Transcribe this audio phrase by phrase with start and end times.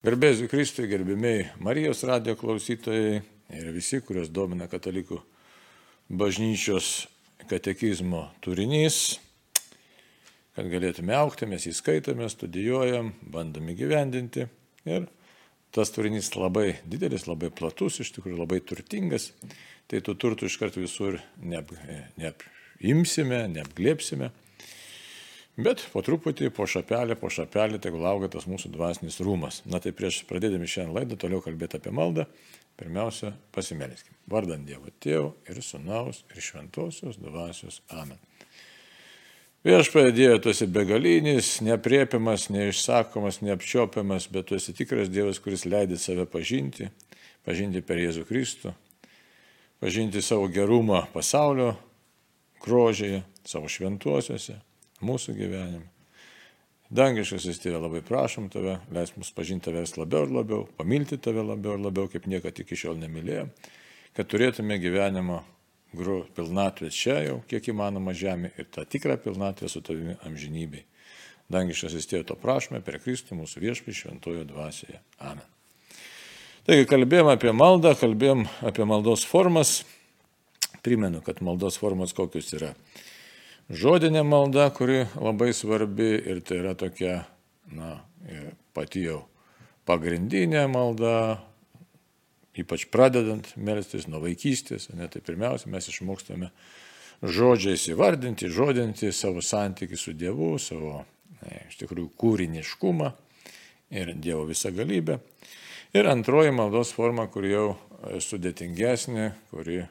[0.00, 3.18] Garbėsiu Kristui, gerbimiai Marijos radio klausytojai
[3.52, 5.18] ir visi, kurios domina katalikų
[6.08, 6.86] bažnyčios
[7.50, 9.18] katekizmo turinys,
[10.56, 14.48] kad galėtume aukti, mes jį skaitome, studijuojam, bandome gyvendinti.
[14.88, 15.04] Ir
[15.68, 19.34] tas turinys labai didelis, labai platus, iš tikrųjų labai turtingas,
[19.84, 24.32] tai tų turtų iškart visur neapimsime, neapglėpsime.
[25.60, 29.58] Bet po truputį, po šapelį, po šapelį, tegul auga tas mūsų dvasinis rūmas.
[29.68, 32.24] Na tai prieš pradėdami šiandien laidą toliau kalbėti apie maldą,
[32.80, 34.16] pirmiausia, pasimelskime.
[34.30, 38.16] Vardant Dievo Tėvų ir Sūnaus ir Šventosios dvasios Amen.
[39.66, 46.00] Viešpatie Dieve, tu esi begalinis, nepriepiamas, neišsakomas, neapčiopiamas, bet tu esi tikras Dievas, kuris leidė
[46.00, 46.88] save pažinti,
[47.44, 48.72] pažinti per Jėzų Kristų,
[49.84, 51.74] pažinti savo gerumą pasaulio
[52.64, 54.62] grožėje, savo šventuosiuose
[55.04, 55.86] mūsų gyvenime.
[56.90, 61.76] Dangiškasis tėvė, labai prašom tave, leis mums pažinti tavęs labiau ir labiau, pamilti tave labiau
[61.76, 63.52] ir labiau, kaip niekad iki šiol nemylėjom,
[64.18, 65.44] kad turėtume gyvenimo
[65.94, 70.82] gru pilnatvės čia jau, kiek įmanoma žemė ir tą tikrą pilnatvę su tavimi amžinybei.
[71.50, 74.98] Dangiškasis tėvė, to prašome per Kristų mūsų viešpį šventojo dvasioje.
[75.22, 75.46] Amen.
[76.66, 79.80] Taigi kalbėjom apie maldą, kalbėjom apie maldos formas.
[80.84, 82.74] Primenu, kad maldos formos kokius yra
[83.70, 87.22] žodinė malda, kuri labai svarbi ir tai yra tokia,
[87.70, 88.00] na,
[88.74, 89.22] pati jau
[89.88, 91.40] pagrindinė malda,
[92.58, 96.50] ypač pradedant melstis nuo vaikystės, ne, tai pirmiausia mes išmokstame
[97.22, 101.04] žodžiais įvardinti, žodinti savo santykių su Dievu, savo
[101.40, 103.12] ne, iš tikrųjų kūriniškumą
[103.96, 105.20] ir Dievo visą galybę.
[105.96, 107.64] Ir antroji maldos forma, kuri jau
[108.22, 109.82] sudėtingesnė, kuri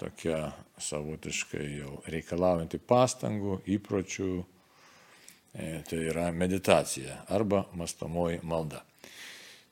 [0.00, 8.82] tokia savotiškai jau reikalaujanti pastangų, įpročių, e, tai yra meditacija arba mastomoji malda.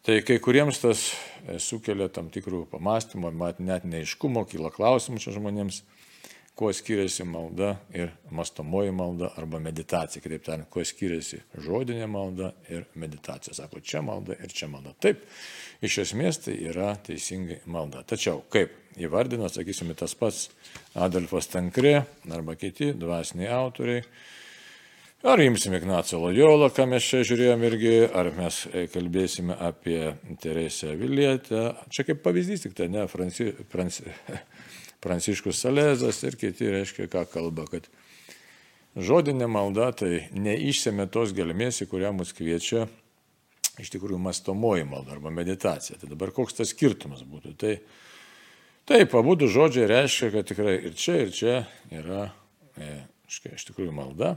[0.04, 5.34] Tai kai kuriems tas e, sukelia tam tikrų pamastymų, mat net neiškumo, kyla klausimų čia
[5.36, 5.82] žmonėms,
[6.58, 10.22] kuo skiriasi malda ir mastomoji malda arba meditacija.
[10.22, 13.54] Kitaip tariant, kuo skiriasi žodinė malda ir meditacija.
[13.54, 14.90] Sako, čia malda ir čia malda.
[14.98, 15.22] Taip,
[15.86, 18.02] iš esmės tai yra teisingai malda.
[18.02, 20.48] Tačiau kaip įvardino, sakysime, tas pats
[20.98, 21.94] Adolfas Tankrė
[22.34, 24.02] arba kiti dvasiniai autoriai.
[25.30, 28.60] Ar imsime Ignacio Lojolą, ką mes čia žiūrėjom irgi, ar mes
[28.94, 30.12] kalbėsime apie
[30.42, 31.72] Teresę Vilietę.
[31.90, 34.06] Čia kaip pavyzdys tik tai, ne, Franci, Franci,
[35.04, 37.86] Pranciškus Salezas ir kiti reiškia, ką kalba, kad
[38.98, 42.88] žodinė malda tai neišsėmė tos gelmės, į kurią mus kviečia
[43.78, 46.00] iš tikrųjų mastomoji malda arba meditacija.
[46.00, 47.54] Tai dabar koks tas skirtumas būtų?
[47.58, 47.76] Tai
[48.88, 51.56] Taip, abu du žodžiai reiškia, kad tikrai ir čia, ir čia
[51.92, 52.22] yra
[52.80, 54.30] e, iš tikrųjų malda.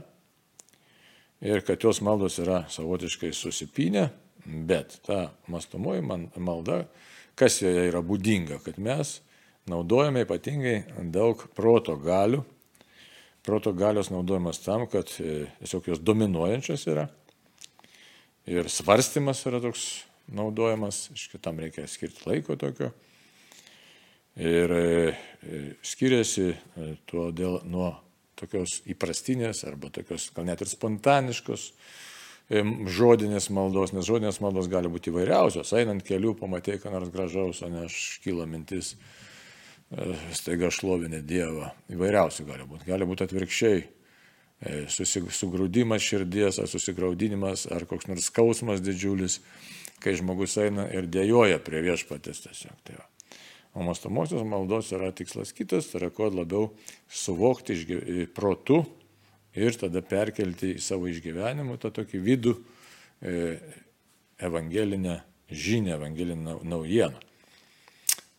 [1.40, 4.10] Ir kad jos maldos yra savotiškai susipinę,
[4.68, 6.82] bet ta mastomoji malda,
[7.32, 9.14] kas joje yra būdinga, kad mes
[9.70, 10.76] naudojame ypatingai
[11.14, 12.42] daug proto galių.
[13.42, 17.08] Proto galios naudojamas tam, kad e, tiesiog jos dominuojančios yra.
[18.46, 22.92] Ir svarstymas yra toks naudojamas, iš kitam reikia skirti laiko tokio
[24.36, 24.86] ir e,
[25.84, 27.92] skiriasi e, todėl nuo
[28.38, 31.66] tokios įprastinės arba tokios gal net ir spontaniškos
[32.48, 32.62] e,
[32.96, 35.74] žodinės maldos, nes žodinės maldos gali būti įvairiausios.
[35.76, 38.94] Einant keliu, pamatai, ką nors gražaus, o ne aš kyla mintis,
[40.32, 41.72] staiga šlovinė Dievą.
[41.92, 42.88] Įvairiausių gali būti.
[42.88, 43.82] Gali būti atvirkščiai.
[44.92, 49.40] Susigrūdimas širdies, ar susigraudinimas, ar koks nors skausmas didžiulis,
[50.02, 52.76] kai žmogus eina ir dėjoja prie viešpatės tiesiog.
[52.86, 53.08] Tai va.
[53.74, 56.68] O mastomosios maldos yra tikslas kitas, tai yra kuo labiau
[57.08, 57.78] suvokti
[58.36, 58.82] protu
[59.56, 63.56] ir tada perkelti į savo išgyvenimą tą tokį vidų e,
[64.44, 67.31] evangelinę žinią, evangelinę naujieną.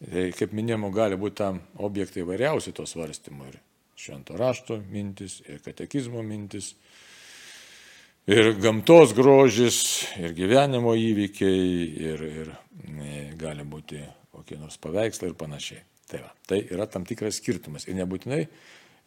[0.03, 3.59] Tai, kaip minėjau, gali būti tam objektai įvairiausi to svarstymo ir
[3.95, 6.73] švento rašto mintis, ir katekizmo mintis,
[8.27, 9.79] ir gamtos grožis,
[10.19, 12.51] ir gyvenimo įvykiai, ir, ir
[12.89, 14.01] ne, gali būti
[14.33, 15.83] kokie nors paveikslai ir panašiai.
[16.09, 17.87] Tai, va, tai yra tam tikras skirtumas.
[17.87, 18.43] Ir nebūtinai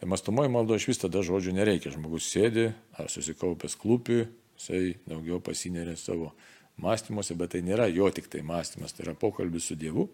[0.09, 1.93] mastomoji maldo iš vis tada žodžių nereikia.
[1.95, 4.23] Žmogus sėdi ar susikaupęs klūpi,
[4.57, 6.33] jisai daugiau pasinerė savo
[6.81, 10.09] mąstymuose, bet tai nėra jo tik tai mąstymas, tai yra pokalbis su Dievu,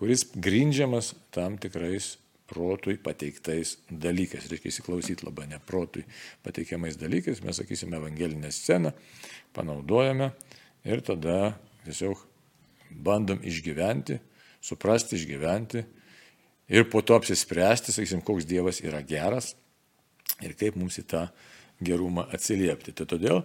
[0.00, 2.14] kuris grindžiamas tam tikrais
[2.50, 4.48] protui pateiktais dalykais.
[4.50, 6.04] Reikia įsiklausyti labai ne protui
[6.44, 7.42] pateikiamais dalykais.
[7.44, 8.92] Mes sakysime evangelinę sceną,
[9.56, 10.32] panaudojame
[10.84, 11.54] ir tada
[11.86, 12.20] tiesiog
[13.04, 14.20] bandom išgyventi,
[14.64, 15.84] suprasti, išgyventi
[16.68, 19.54] ir po to apsispręsti, sakysim, koks Dievas yra geras
[20.44, 21.26] ir kaip mums į tą
[21.84, 22.94] gerumą atsiliepti.
[22.96, 23.42] Tai todėl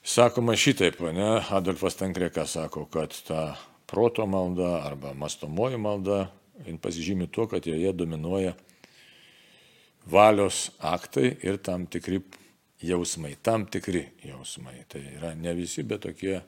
[0.00, 3.58] Sakoma šitaip, ne, Adolfas Tankreka sako, kad ta
[3.90, 6.28] proto malda arba mastomoji malda,
[6.82, 8.54] pasižymi tuo, kad joje dominuoja
[10.06, 12.20] valios aktai ir tam tikri
[12.82, 14.84] jausmai, tam tikri jausmai.
[14.88, 16.38] Tai yra ne visi, bet tokie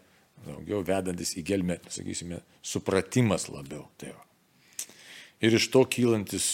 [0.46, 3.86] daugiau vedantis į gelmę, sakysime, supratimas labiau.
[3.98, 4.24] Tai va.
[5.42, 6.46] ir iš to kylantis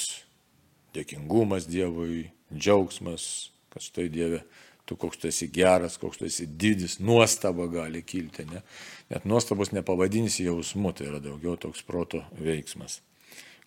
[0.97, 4.43] dėkingumas Dievui, džiaugsmas, kad štai Dieve,
[4.89, 8.47] tu koks tu esi geras, koks tu esi didis, nuostaba gali kilti.
[8.49, 8.63] Ne?
[9.11, 13.03] Net nuostabos nepavadinsi jausmu, tai yra daugiau toks proto veiksmas,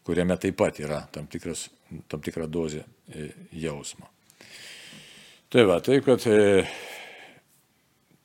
[0.07, 1.67] kuriame taip pat yra tam, tikras,
[2.09, 2.81] tam tikra dozė
[3.13, 4.09] e, jausmo.
[5.51, 6.63] Tai va, taip kad e,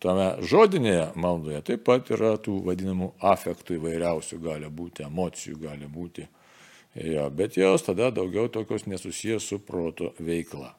[0.01, 6.25] tame žodinėje maldoje taip pat yra tų vadinamų afektų įvairiausių, gali būti, emocijų gali būti.
[6.97, 10.73] Jo, bet jos tada daugiau tokios nesusijęs su proto veikla.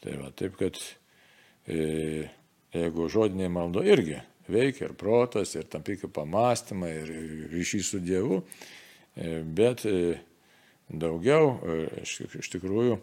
[0.00, 1.01] Tai va, taip kad e,
[1.66, 4.18] jeigu žodinė maldo irgi
[4.48, 7.12] veikia ir protas, ir tam tikri pamastymai, ir
[7.52, 8.42] ryšys su Dievu,
[9.16, 10.18] e, bet e,
[10.88, 11.54] daugiau
[12.02, 12.98] iš, tikrųjų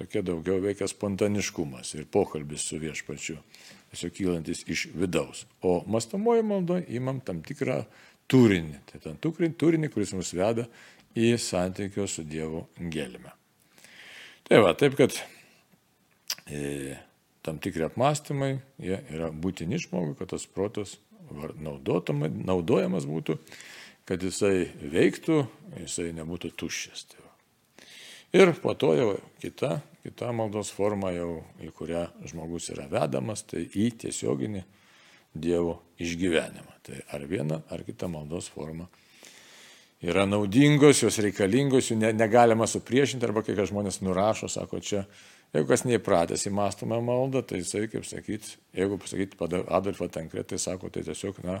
[0.00, 3.38] tokia daugiau veikia spontaniškumas ir pokalbis su viešpačiu,
[3.92, 5.44] tiesiog kylantis iš vidaus.
[5.62, 7.82] O mastamoji maldo įmam tam tikrą
[8.30, 10.66] turinį, tai tam turinį, kuris mus veda
[11.18, 13.34] į santykio su Dievu gelmę.
[14.46, 15.14] Tai va, taip kad
[16.50, 16.96] e,
[17.46, 20.98] tam tikri apmąstymai, jie yra būtini žmogui, kad tas protas
[21.30, 23.38] naudojamas būtų,
[24.08, 25.44] kad jisai veiktų,
[25.84, 27.06] jisai nebūtų tuščias.
[27.12, 27.26] Tai.
[28.36, 29.08] Ir po to jau
[29.42, 34.66] kita, kita maldos forma, jau, į kurią žmogus yra vedamas, tai į tiesioginį
[35.30, 36.80] Dievo išgyvenimą.
[36.82, 38.88] Tai ar viena, ar kita maldos forma
[40.02, 45.04] yra naudingos, jos reikalingos, jų ne, negalima supriešinti, arba kai žmonės nurašo, sako, čia,
[45.54, 50.58] jeigu kas neįpratęs į mastomą maldą, tai jisai, kaip sakyti, jeigu pasakyti Adolfą Tankret, tai
[50.62, 51.60] sako, tai tiesiog, na,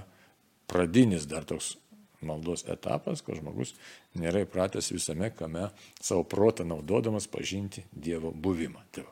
[0.70, 1.74] pradinis dar toks
[2.22, 3.74] maldos etapas, kad žmogus
[4.18, 5.70] nėra įpratęs visame kame
[6.00, 8.84] savo protą naudodamas pažinti Dievo buvimą.
[8.92, 9.08] Taip,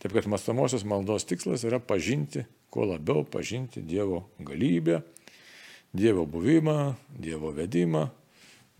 [0.00, 5.02] Taip kad mastomosios maldos tikslas yra pažinti, kuo labiau pažinti Dievo galybę,
[5.92, 8.08] Dievo buvimą, Dievo vedimą.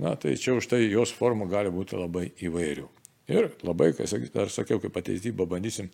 [0.00, 2.87] Na, tai čia už tai jos formų gali būti labai įvairių.
[3.31, 5.91] Ir labai, kai dar sakiau, kaip ateitybą bandysim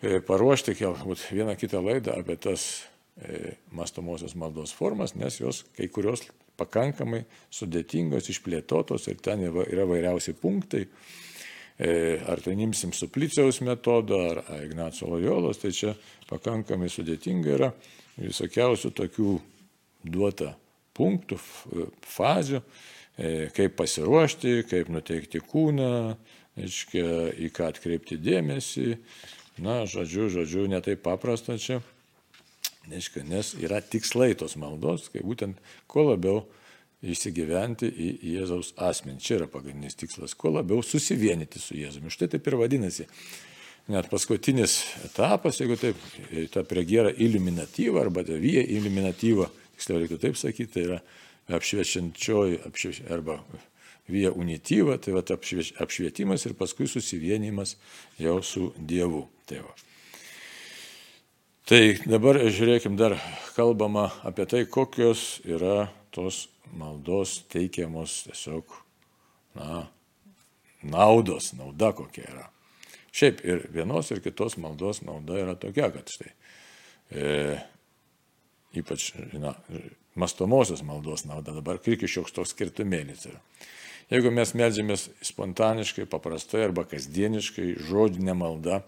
[0.00, 2.68] e, paruošti galbūt vieną kitą laidą apie tas
[3.16, 6.20] E, mastomosios maldos formas, nes jos kai kurios
[6.60, 10.82] pakankamai sudėtingos, išplėtotos ir ten yra vairiausi punktai.
[11.80, 11.88] E,
[12.28, 15.94] ar tai nimsim supliciaus metodą, ar Ignaco Lojolos, tai čia
[16.28, 17.70] pakankamai sudėtinga yra
[18.20, 19.32] visokiausių tokių
[20.04, 20.52] duota
[20.96, 21.40] punktų,
[22.04, 22.60] fazių,
[23.16, 26.16] kaip pasiruošti, kaip nuteikti kūną,
[26.60, 27.06] aiškia,
[27.40, 28.96] į ką atkreipti dėmesį.
[29.64, 31.80] Na, žodžiu, žodžiu, netai paprasta čia.
[32.86, 35.58] Neiškia, nes yra tikslai tos maldos, kai būtent
[35.90, 36.44] kuo labiau
[37.06, 39.20] įsigyventi į Jėzaus asmenį.
[39.22, 42.12] Čia yra pagrindinis tikslas, kuo labiau susivienyti su Jėzumi.
[42.12, 43.08] Štai taip ir vadinasi.
[43.92, 45.98] Net paskutinis etapas, jeigu taip,
[46.50, 49.46] ta pregera iliminatyva arba vyja iliminatyva,
[49.76, 50.98] tiksliau reikėtų taip sakyti, tai yra
[51.52, 53.40] apšviečiančioji apšvieš, arba
[54.10, 57.76] vyja unityva, tai va apšvieš, apšvietimas ir paskui susivienimas
[58.22, 59.26] jau su Dievu.
[59.46, 59.74] Tai va.
[61.66, 63.16] Tai dabar žiūrėkim dar
[63.56, 66.46] kalbama apie tai, kokios yra tos
[66.78, 68.76] maldos teikiamos tiesiog,
[69.58, 69.86] na,
[70.86, 72.46] naudos, nauda kokia yra.
[73.16, 76.30] Šiaip ir vienos ir kitos maldos nauda yra tokia, kad štai,
[77.10, 77.26] e,
[78.78, 79.56] ypač, na,
[80.16, 83.40] mastomosios maldos nauda, dabar irgi šioks toks skirtumėlis yra.
[84.12, 88.80] Jeigu mes melžiamės spontaniškai, paprastai arba kasdieniškai, žodinė malda,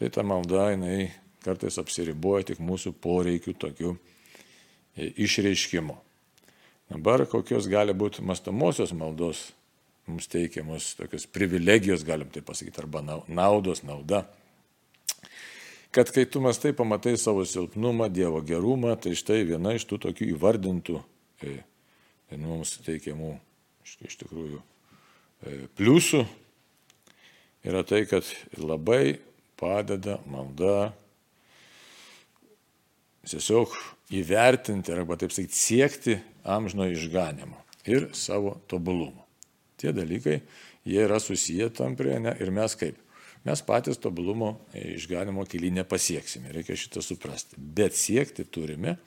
[0.00, 1.10] tai ta malda jinai
[1.44, 5.98] kartais apsiriboja tik mūsų poreikių tokių e, išreiškimų.
[6.88, 9.50] Dabar kokios gali būti mastomosios maldos
[10.08, 14.24] mums teikiamos tokios privilegijos, galim tai pasakyti, arba naudos, nauda.
[15.94, 20.32] Kad kai tu mastai pamatai savo silpnumą, Dievo gerumą, tai štai viena iš tų tokių
[20.34, 20.98] įvardintų
[21.44, 21.54] e,
[22.28, 23.32] e mums teikiamų
[24.04, 26.22] iš tikrųjų e, pliusų
[27.64, 28.26] yra tai, kad
[28.60, 29.18] labai
[29.58, 30.92] padeda malda
[33.28, 33.72] tiesiog
[34.14, 36.18] įvertinti arba taip sakyti siekti
[36.48, 39.24] amžino išganimo ir savo tobulumo.
[39.78, 40.40] Tie dalykai,
[40.88, 42.96] jie yra susiję tamprėje ne, ir mes kaip?
[43.48, 47.56] Mes patys tobulumo išganimo keli nepasieksime, reikia šitą suprasti.
[47.56, 48.98] Bet siekti turime,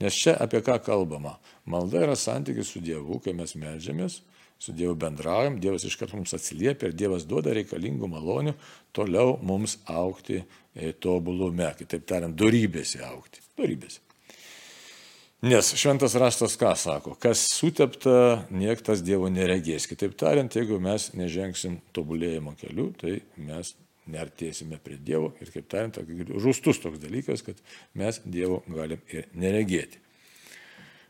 [0.00, 1.34] nes čia apie ką kalbama.
[1.68, 4.22] Malda yra santykis su Dievu, kai mes melžiamės,
[4.58, 8.56] su Dievu bendraujam, Dievas iškart mums atsiliepia ir Dievas duoda reikalingų malonių
[8.96, 13.44] toliau mums aukti e, tobulume, kitaip tariant, darybėse aukti.
[13.60, 14.00] Darybėse.
[15.44, 19.84] Nes šventas raštas ką sako, kas sutepta, niektas Dievo neregės.
[19.90, 23.74] Kitaip tariant, jeigu mes nežengsim tobulėjimo keliu, tai mes
[24.08, 25.98] neartėsime prie Dievo ir, kaip tariant,
[26.40, 27.60] žūstus toks dalykas, kad
[27.92, 30.00] mes Dievo galim ir neregėti.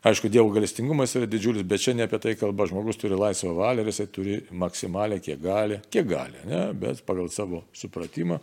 [0.05, 2.67] Aišku, Dievo galestingumas yra didžiulis, bet čia ne apie tai kalba.
[2.69, 6.67] Žmogus turi laisvą valią ir jisai turi maksimalę, kiek gali, kiek gali, ne?
[6.77, 8.41] bet pagal savo supratimą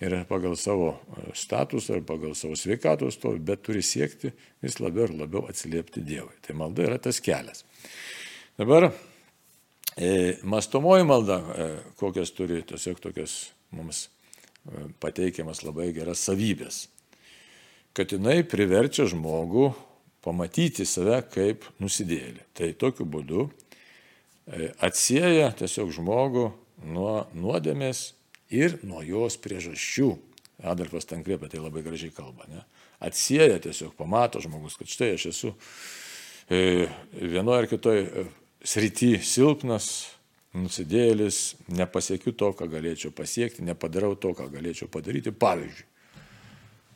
[0.00, 4.32] ir pagal savo e, statusą ir pagal savo sveikatos to, bet turi siekti
[4.62, 6.34] vis labiau ir labiau atsiliepti Dievui.
[6.42, 7.64] Tai malda yra tas kelias.
[8.58, 8.90] Dabar
[9.96, 11.68] e, mastomoji malda, e,
[12.00, 13.38] kokias turi tiesiog tokias
[13.74, 16.84] mums e, pateikiamas labai geras savybės.
[17.94, 19.68] Kad jinai priverčia žmogų
[20.24, 22.42] pamatyti save kaip nusidėlį.
[22.56, 26.48] Tai tokiu būdu e, atsieja tiesiog žmogų
[26.94, 28.12] nuo nuodėmės
[28.52, 30.12] ir nuo jos priežasčių.
[30.64, 32.46] Adolfas Tankrė apie tai labai gražiai kalba.
[32.48, 32.62] Ne?
[33.04, 35.54] Atsieja tiesiog, pamato žmogus, kad štai aš esu
[36.48, 36.86] e,
[37.18, 38.26] vienoje ar kitoje
[38.64, 39.88] srity silpnas,
[40.54, 45.34] nusidėlis, nepasiekiu to, ką galėčiau pasiekti, nepadarau to, ką galėčiau padaryti.
[45.34, 45.88] Pavyzdžiui,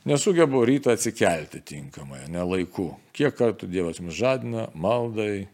[0.08, 2.94] Nesugebu rytą atsikelti tinkamai, nelaiku.
[3.12, 5.48] Kiek kartų Dievas mus žadina, maldai,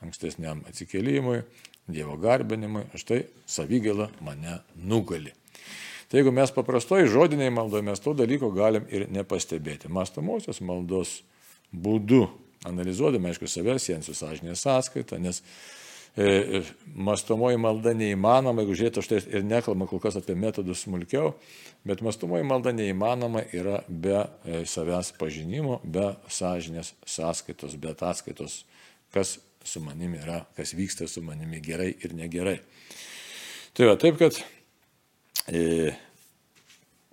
[0.00, 1.42] ankstesniam atsikelimui,
[1.88, 5.32] Dievo garbinimui, aš tai savigėlą mane nugali.
[6.08, 9.90] Tai jeigu mes paprastoji žodiniai maldoje, mes to dalyko galim ir nepastebėti.
[9.92, 11.18] Mastomosios maldos
[11.72, 12.26] būdu,
[12.68, 15.42] analizuodami, aišku, savęs, siejant su sąžinė sąskaita, nes
[16.18, 16.60] E, e,
[16.98, 21.34] mastomoji malda neįmanoma, jeigu žiūrėtų, aš tai ir nekalbama kol kas apie metodus smulkiau,
[21.86, 28.64] bet mastomoji malda neįmanoma yra be e, savęs pažinimo, be sąžinės sąskaitos, be ataskaitos,
[29.14, 29.36] kas
[29.68, 32.58] su manimi yra, kas vyksta su manimi gerai ir negerai.
[33.76, 34.38] Tai va, taip, kad
[35.52, 35.92] e,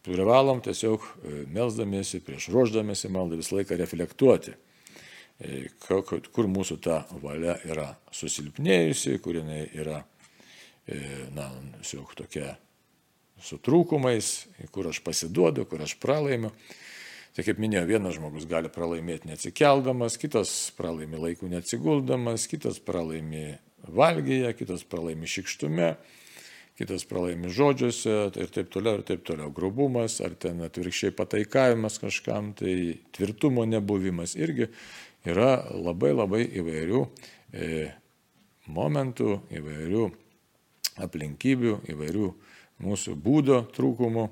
[0.05, 1.05] privalom tiesiog
[1.53, 4.55] melzdamėsi, prieš ruoždamėsi maldą visą laiką reflektuoti
[5.35, 5.65] E,
[6.31, 9.99] kur mūsų ta valia yra susilpnėjusi, kur jinai yra,
[10.87, 10.99] e,
[11.35, 11.49] na,
[11.83, 12.53] jau tokia
[13.43, 14.29] su trūkumais,
[14.71, 16.53] kur aš pasiduodu, kur aš pralaimiu.
[17.35, 23.57] Tai kaip minėjau, vienas žmogus gali pralaimėti neatsikeldamas, kitas pralaimi laikų neatsiguldamas, kitas pralaimi
[23.91, 25.89] valgyje, kitas pralaimi šikštume,
[26.79, 29.49] kitas pralaimi žodžiuose ir taip toliau, ir taip toliau.
[29.51, 34.69] Grubumas ar ten atvirkščiai pataikavimas kažkam, tai tvirtumo nebuvimas irgi
[35.27, 37.03] yra labai labai įvairių
[37.51, 37.69] e,
[38.71, 40.07] momentų, įvairių
[41.03, 42.31] aplinkybių, įvairių
[42.87, 44.29] mūsų būdo trūkumų,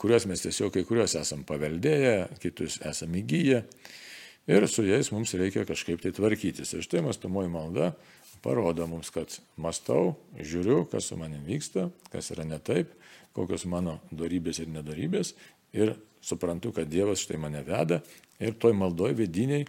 [0.00, 3.64] kuriuos mes tiesiog kai kuriuos esam paveldėję, kitus esam įgyję
[4.50, 6.72] ir su jais mums reikia kažkaip tai tvarkytis.
[6.74, 7.92] Ir štai mastumoji malda
[8.42, 12.92] parodo mums, kad mastau, žiūriu, kas su manim vyksta, kas yra ne taip,
[13.36, 15.34] kokios mano darybės ir nedarybės
[15.76, 18.00] ir suprantu, kad Dievas štai mane veda
[18.40, 19.66] ir toj maldoj vidiniai.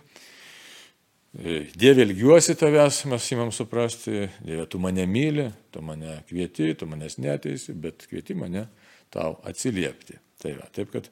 [1.31, 6.87] E, Dieve ilgiuosi tavęs, mes įmam suprasti, Dieve, tu mane myli, tu mane kvieti, tu
[6.89, 8.65] manęs neteisi, bet kvieti mane
[9.13, 10.19] tau atsiliepti.
[10.41, 11.09] Tai va, taip kad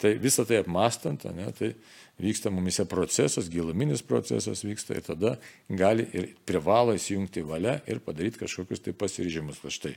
[0.00, 1.74] tai visą tai apmastant, ne, tai
[2.20, 5.34] vyksta mumise procesas, giluminis procesas vyksta ir tada
[5.68, 9.60] gali ir privalo įsijungti valia ir padaryti kažkokius tai pasiryžimus.
[9.64, 9.94] Va štai,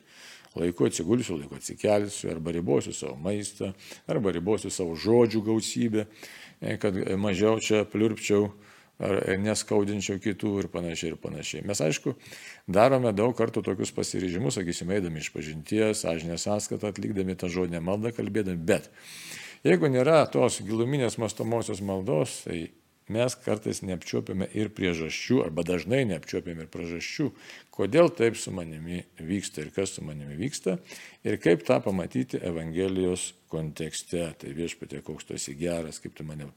[0.59, 3.73] laiku atsigulsiu, laiku atsikelsiu, arba ribosiu savo maistą,
[4.07, 6.07] arba ribosiu savo žodžių gausybę,
[6.83, 8.51] kad mažiau čia pliurpčiau
[9.03, 11.63] ar neskaudinčiau kitų ir panašiai ir panašiai.
[11.67, 12.15] Mes aišku,
[12.67, 18.13] darome daug kartų tokius pasiryžimus, sakysime, eidami iš pažinties, sąžinę sąskaitą, atlikdami tą žodinę maldą,
[18.15, 18.89] kalbėdami, bet
[19.67, 22.69] jeigu nėra tos giluminės mastomosios maldos, tai
[23.11, 27.29] mes kartais neapčiuopiame ir priežasčių, arba dažnai neapčiuopiame ir priežasčių,
[27.75, 30.77] kodėl taip su manimi vyksta ir kas su manimi vyksta,
[31.27, 34.29] ir kaip tą pamatyti Evangelijos kontekste.
[34.39, 36.49] Tai viešpatė, koks tu esi geras, kaip tu mane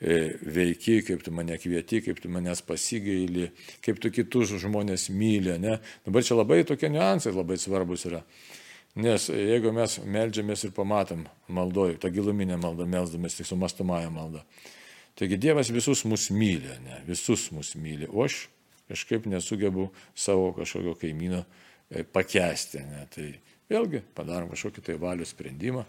[0.00, 3.50] veiki, kaip tu mane kvieti, kaip tu manęs pasigaili,
[3.84, 5.56] kaip tu kitus žmonės myli.
[5.62, 5.78] Ne?
[6.06, 8.24] Dabar čia labai tokie niuansai labai svarbus yra.
[8.94, 14.44] Nes jeigu mes melžiamės ir pamatom maldoj, tą giluminę maldą, melzdamės tik su mastomąją maldą,
[15.14, 18.48] Taigi Dievas visus mus myli, ne, visus mus myli, o aš
[18.90, 21.44] kažkaip nesugebu savo kažkokio kaimyno
[21.90, 22.82] e, pakesti.
[22.82, 23.04] Ne.
[23.14, 23.28] Tai
[23.74, 25.84] vėlgi padarom kažkokį tai valių sprendimą,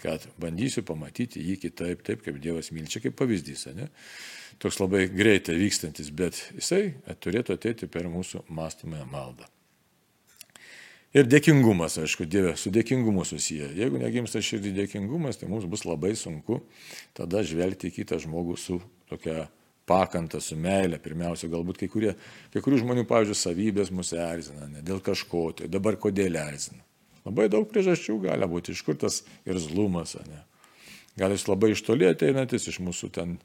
[0.00, 2.90] kad bandysiu pamatyti jį kitaip, taip kaip Dievas myli.
[2.90, 3.90] Čia kaip pavyzdys, ne?
[4.60, 6.92] toks labai greitai vykstantis, bet jisai
[7.24, 9.48] turėtų ateiti per mūsų mąstymą maldą.
[11.16, 13.72] Ir dėkingumas, aišku, Dieve, su dėkingumu susiję.
[13.74, 16.60] Jeigu negimsta širdį dėkingumas, tai mums bus labai sunku
[17.18, 18.76] tada žvelgti į kitą žmogų su
[19.10, 19.48] tokia
[19.90, 21.00] pakantą, su meilė.
[21.02, 22.14] Pirmiausia, galbūt kai, kurie,
[22.52, 26.84] kai kurių žmonių, pavyzdžiui, savybės mus erzina, ne dėl kažko, tai dabar kodėl erzina.
[27.26, 30.44] Labai daug priežasčių gali būti, iš kur tas ir zlumas, ne.
[31.20, 33.36] Gal jis labai iš toli ateinantis, iš mūsų ten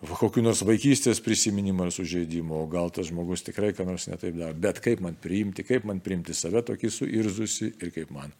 [0.00, 4.56] kokiu nors vaikystės prisiminimu ar sužeidimu, o gal tas žmogus tikrai ką nors netaip daro.
[4.56, 8.32] Bet kaip man priimti, kaip man priimti save tokį suirzusi ir kaip man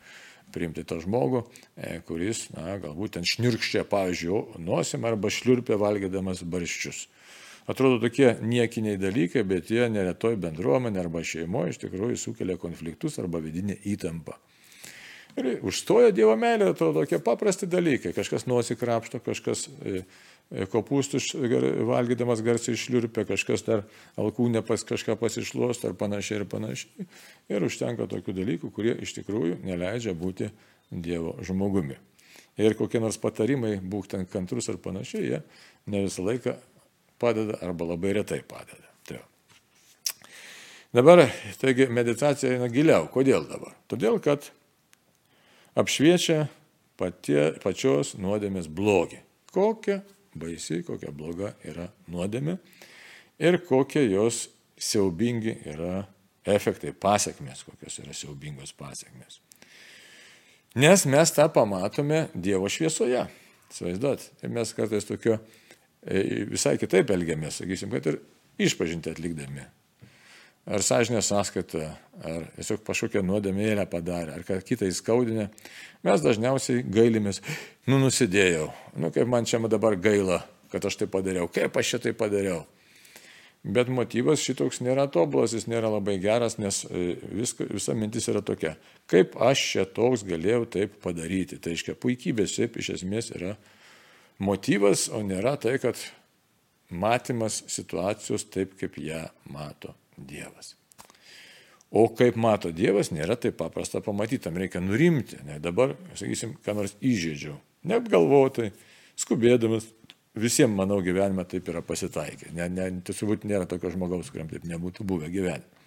[0.54, 1.44] priimti tą žmogų,
[1.76, 7.04] e, kuris, na, galbūt ten šnirkščia, pavyzdžiui, nosim arba šliurpia valgydamas barščius.
[7.68, 13.42] Atrodo tokie niekiniai dalykai, bet jie neretoj bendruomenė arba šeimoje iš tikrųjų sukelia konfliktus arba
[13.42, 14.38] vidinę įtampą.
[15.38, 18.12] Ir užstoja Dievo meilė, atrodo tokie paprasti dalykai.
[18.16, 20.02] Kažkas nusikrapšto, kažkas e,
[20.50, 21.30] e, kopūstus
[21.86, 23.84] valgydamas garsiai išliurpia, kažkas dar
[24.20, 27.08] alkūnė pas kažką pasišluosto ar panašiai ir panašiai.
[27.52, 30.50] Ir užtenka tokių dalykų, kurie iš tikrųjų neleidžia būti
[30.90, 32.00] Dievo žmogumi.
[32.60, 35.38] Ir kokie nors patarimai, būk ten kantrus ar panašiai, jie
[35.86, 36.56] ne visą laiką
[37.20, 38.88] padeda arba labai retai padeda.
[39.08, 39.20] Tai.
[40.96, 41.26] Dabar,
[41.60, 43.08] taigi, meditacija eina giliau.
[43.12, 43.76] Kodėl dabar?
[43.90, 44.48] Todėl, kad
[45.78, 46.46] apšviečia
[47.00, 49.20] patie, pačios nuodėmės blogį.
[49.54, 50.00] Kokia
[50.38, 52.56] baisi, kokia bloga yra nuodėmė
[53.40, 54.48] ir kokie jos
[54.80, 56.04] siaubingi yra
[56.46, 59.40] efektai, pasiekmes, kokios yra siaubingos pasiekmes.
[60.78, 63.26] Nes mes tą pamatome Dievo šviesoje.
[63.70, 65.36] Įsivaizduot, tai mes kartais tokio
[66.02, 68.22] visai kitaip elgiamės, sakysim, kad ir
[68.60, 69.66] išpažinti atlikdami
[70.68, 71.86] ar sąžinė sąskaita,
[72.26, 75.48] ar tiesiog kažkokią nuodėmėlę padarė, ar ką kitą įskaudinę,
[76.06, 77.40] mes dažniausiai gailimės,
[77.90, 78.68] nu nusidėjau,
[79.00, 80.42] nu kaip man čia dabar gaila,
[80.72, 82.66] kad aš tai padariau, kaip aš šitai padariau.
[83.60, 88.40] Bet motyvas šitoks nėra tobulas, jis nėra labai geras, nes e, viska, visa mintis yra
[88.40, 88.78] tokia,
[89.10, 91.58] kaip aš čia toks galėjau taip padaryti.
[91.60, 93.58] Tai reiškia, puikybės šiaip iš esmės yra
[94.42, 96.00] motyvas, o nėra tai, kad
[96.90, 100.74] matymas situacijos taip, kaip ją mato Dievas.
[101.90, 105.40] O kaip mato Dievas, nėra taip paprasta pamatyti, tam reikia nurimti.
[105.46, 107.56] Ne dabar, sakysim, ką nors įžeidžiau.
[107.90, 108.70] Neapgalvotai,
[109.18, 109.88] skubėdamas,
[110.38, 112.52] visiems, manau, gyvenime taip yra pasitaikę.
[112.54, 115.78] Ne, ne, turbūt nėra tokio žmogaus, kuriam taip nebūtų buvę gyvenime.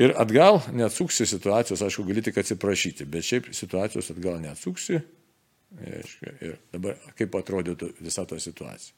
[0.00, 5.02] Ir atgal neatsuksi situacijos, aišku, gali tik atsiprašyti, bet šiaip situacijos atgal neatsuksi.
[5.78, 8.96] Ir dabar kaip atrodytų visa ta situacija.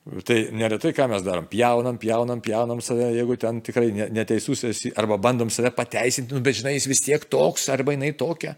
[0.00, 5.18] Tai neretai ką mes darom, pjaunam, pjaunam, pjaunam save, jeigu ten tikrai neteisus esi, arba
[5.20, 8.54] bandom save pateisinti, nu, bet žinai, jis vis tiek toks, arba jinai tokia.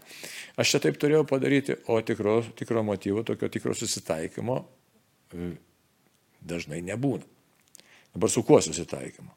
[0.55, 4.55] Aš čia taip turėjau padaryti, o tikro, tikro motyvo, tokio tikro susitaikymo
[5.35, 5.49] e,
[6.47, 7.27] dažnai nebūna.
[8.15, 9.35] Dabar su kuo susitaikymo?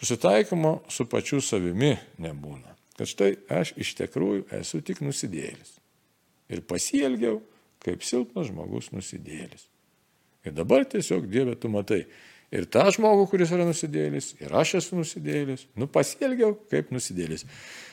[0.00, 2.72] Susitaikymo su pačiu savimi nebūna.
[2.96, 5.79] Kad štai aš iš tikrųjų esu tik nusidėlis.
[6.50, 7.38] Ir pasielgiau
[7.84, 9.68] kaip silpnas žmogus nusidėlis.
[10.44, 12.04] Ir dabar tiesiog Dieve tu matai.
[12.50, 15.68] Ir tą žmogų, kuris yra nusidėlis, ir aš esu nusidėlis.
[15.78, 17.44] Nu, pasielgiau kaip nusidėlis.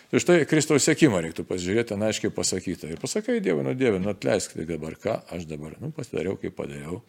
[0.10, 2.90] Tai štai Kristaus sėkimą reiktų pasižiūrėti, ten aiškiai pasakyta.
[2.90, 6.56] Ir pasakai Dievui, nu Dieve, nu atleisk tai dabar, ką aš dabar, nu pasidariau, kaip
[6.58, 7.02] padariau.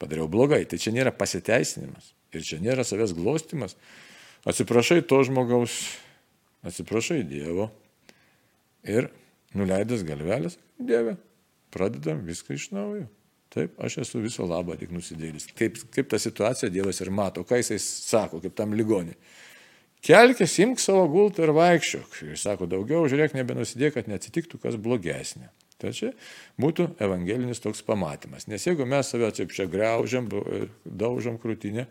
[0.00, 0.64] Padariau blogai.
[0.66, 2.10] Tai čia nėra pasiteisinimas.
[2.34, 3.76] Ir čia nėra savęs glostimas.
[4.48, 5.76] Atsiprašai to žmogaus,
[6.66, 7.68] atsiprašai Dievo.
[8.88, 9.12] Ir
[9.58, 11.16] nuleidęs galvelės, Dieve,
[11.74, 13.06] pradedam viską iš naujo.
[13.56, 15.46] Taip, aš esu viso labo tik nusidėlis.
[15.56, 19.16] Kaip, kaip tą situaciją Dievas ir mato, ką jisai sako, kaip tam ligoniui.
[20.04, 22.18] Kelkis, imk savo gultą ir vaikščiok.
[22.32, 25.48] Jis sako, daugiau žiūrėk, nebenusidėk, kad neatsitiktų kas blogesnė.
[25.80, 26.12] Tai čia
[26.60, 28.46] būtų evangelinis toks pamatymas.
[28.48, 30.28] Nes jeigu mes save čia greužiam,
[30.84, 31.86] daužom krūtinę,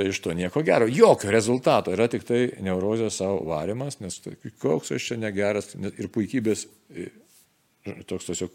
[0.00, 0.88] tai iš to nieko gero.
[0.88, 4.32] Jokio rezultato yra tik tai neurozės savo varimas, nes tai
[4.62, 6.64] koks aš čia negeras ir puikybės
[8.08, 8.54] toks tiesiog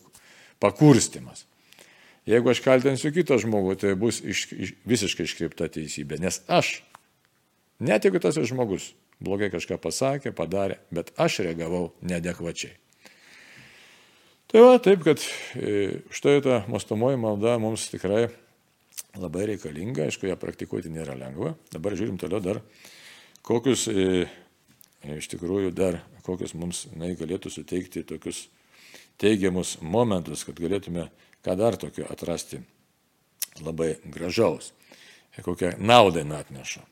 [0.64, 1.46] pakurstimas.
[2.26, 6.18] Jeigu aš kaltinsiu kitą žmogų, tai bus iš, iš, visiškai iškreipta teisybė.
[6.24, 6.80] Nes aš,
[7.78, 12.74] net jeigu tas žmogus blogai kažką pasakė, padarė, bet aš reagavau nedekvačiai.
[14.50, 15.22] Tai va, taip, kad
[16.10, 18.32] štai ta mastomoji malda mums tikrai
[19.19, 21.54] labai reikalinga, aišku, ją praktikuoti nėra lengva.
[21.73, 22.62] Dabar žiūrim toliau dar,
[23.45, 24.25] kokius e,
[25.17, 28.45] iš tikrųjų dar, kokius mums na, galėtų suteikti tokius
[29.21, 31.08] teigiamus momentus, kad galėtume
[31.45, 32.62] ką dar tokio atrasti
[33.63, 34.73] labai gražaus
[35.38, 36.84] ir kokią naudą atneša.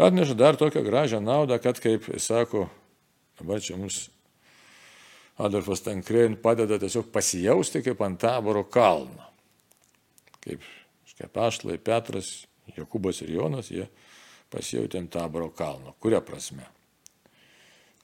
[0.00, 2.68] Atneša dar tokią gražią naudą, kad, kaip sako,
[3.40, 4.08] dabar čia mums
[5.40, 9.28] Adolfas Tankrein padeda tiesiog pasijausti kaip ant taboro kalno.
[10.40, 10.64] Kaip,
[11.20, 13.86] kaip Ašlai, Petras, Jokubas ir Jonas, jie
[14.50, 15.94] pasijautė ant taboro kalno.
[16.00, 16.64] Kuria prasme?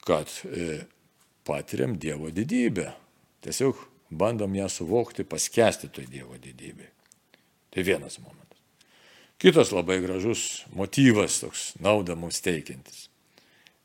[0.07, 0.83] Kad e,
[1.47, 2.91] patiriam Dievo didybę.
[3.43, 3.79] Tiesiog
[4.11, 6.91] bandom ją suvokti, paskesti toj Dievo didybei.
[7.73, 8.59] Tai vienas momentas.
[9.37, 13.07] Kitas labai gražus motyvas, toks naudą mums teikiantis.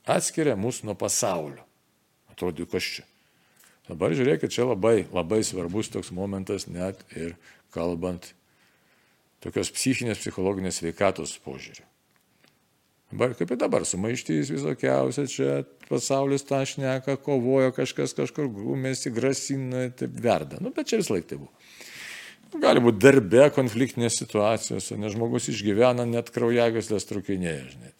[0.09, 1.65] Atskiria mus nuo pasaulio.
[2.33, 3.05] Atrodo, kas čia.
[3.91, 7.35] Dabar žiūrėkit, čia labai, labai svarbus toks momentas net ir
[7.75, 8.31] kalbant
[9.43, 11.85] tokios psichinės, psichologinės veikatos požiūrį.
[13.13, 15.57] Dabar kaip ir dabar, sumaištys visokiausia, čia
[15.91, 20.63] pasaulis tą šneka, kovojo, kažkas kažkur grūmėsi, grasina, taip verda.
[20.65, 21.53] Nu, bet čia vis laik tai buvo.
[22.63, 27.93] Gali būti darbe konfliktinės situacijos, nes žmogus išgyvena net kraujagyslės trukinėje, žinai.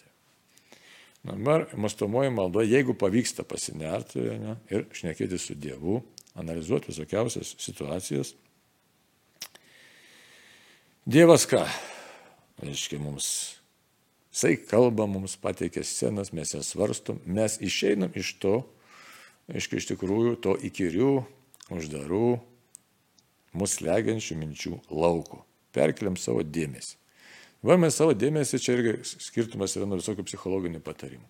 [1.23, 6.01] Dabar mastomoji malda, jeigu pavyksta pasinerti ne, ir šnekėti su Dievu,
[6.41, 8.33] analizuoti visokiausias situacijas.
[11.03, 11.65] Dievas ką?
[12.63, 13.27] Reiškia mums,
[14.31, 18.61] jisai kalba, mums pateikia scenas, mes jas svarstom, mes išeinam iš to,
[19.51, 21.09] aiškiai iš tikrųjų, to įkyrių,
[21.75, 22.29] uždarų,
[23.59, 25.41] mus legiančių minčių lauko.
[25.75, 26.95] Perkeliam savo dėmesį.
[27.67, 31.27] Va mes savo dėmesį, čia irgi skirtumas yra nuo visokių psichologinių patarimų.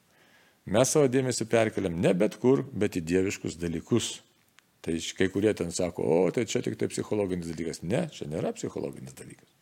[0.77, 4.19] Mes savo dėmesį perkeliam ne bet kur, bet į dieviškus dalykus.
[4.85, 7.81] Tai kai kurie ten sako, o tai čia tik tai psichologinis dalykas.
[7.87, 9.62] Ne, čia nėra psichologinis dalykas.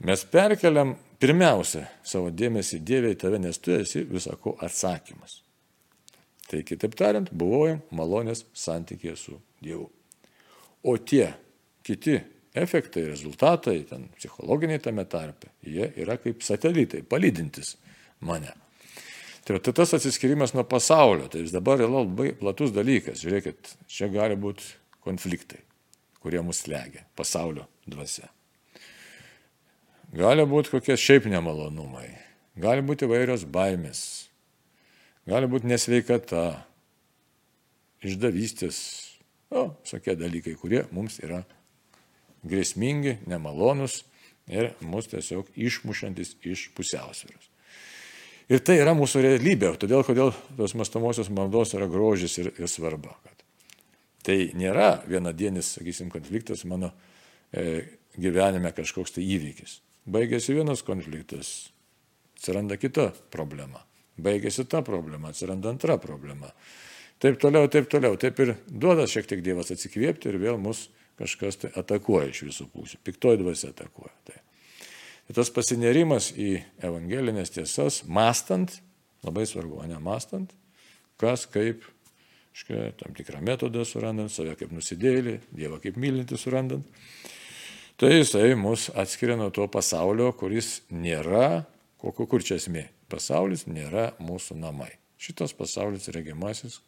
[0.00, 5.42] Mes perkeliam pirmiausia savo dėmesį Dievė į tave, nes tu esi visako atsakymas.
[6.48, 9.90] Tai kitaip tariant, buvojam malonės santykėje su Dievu.
[10.88, 11.28] O tie
[11.84, 12.16] kiti
[12.56, 17.76] efektai, rezultatai, ten psichologiniai tame tarpe, jie yra kaip satelitai, palydintis
[18.24, 18.56] mane.
[19.44, 23.20] Tai, tai tas atsiskirimas nuo pasaulio, tai jis dabar yra labai platus dalykas.
[23.20, 24.64] Žiūrėkit, čia gali būti
[25.04, 25.60] konfliktai,
[26.24, 28.32] kurie mus legia, pasaulio dvasia.
[30.16, 32.08] Gali būti kokie šiaip nemalonumai,
[32.58, 34.00] gali būti vairios baimės,
[35.30, 36.48] gali būti nesveikata,
[38.02, 38.80] išdavystės,
[39.50, 41.40] O, visokie dalykai, kurie mums yra
[42.46, 44.04] grėsmingi, nemalonus
[44.50, 47.48] ir mus tiesiog išmušantis iš pusiausvėros.
[48.50, 53.16] Ir tai yra mūsų realybė, todėl kodėl tos mastomosios maldos yra grožis ir, ir svarba.
[53.26, 53.42] Kad
[54.26, 56.92] tai nėra vienadienis, sakysim, konfliktas mano
[57.50, 59.80] e, gyvenime kažkoks tai įvykis.
[60.08, 61.70] Baigėsi vienas konfliktas,
[62.38, 63.82] atsiranda kita problema.
[64.20, 66.52] Baigėsi ta problema, atsiranda antra problema.
[67.20, 68.16] Taip toliau, taip toliau.
[68.20, 70.86] Taip ir duoda šiek tiek Dievas atsikvėpti ir vėl mus
[71.20, 73.00] kažkas tai atakuoja iš visų pusių.
[73.04, 74.14] Piktoji dvasia atakuoja.
[74.28, 74.38] Tai.
[75.28, 78.78] Ir tas pasinerimas į evangelinės tiesas, mastant,
[79.26, 80.54] labai svarbu, ne mastant,
[81.20, 81.84] kas kaip,
[82.56, 86.88] škai, tam tikrą metodą surandant, save kaip nusidėlį, Dievą kaip mylinti surandant,
[88.00, 91.66] tai jisai mus atskiria nuo to pasaulio, kuris nėra,
[92.00, 92.86] kokio kur čia esmė.
[93.12, 94.92] Pasaulis nėra mūsų namai.
[95.20, 96.78] Šitas pasaulis regimasis,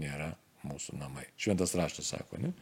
[0.00, 0.30] nėra
[0.64, 1.26] mūsų namai.
[1.36, 2.54] Šventas raštas sako, ne?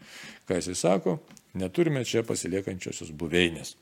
[0.49, 1.19] Ką jisai sako,
[1.55, 3.77] neturime čia pasiliekančiosios buveinės.